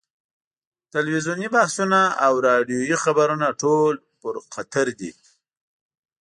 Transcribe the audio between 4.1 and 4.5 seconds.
پر